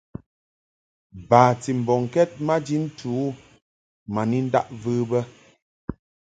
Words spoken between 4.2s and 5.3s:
ni ndaʼ və bə.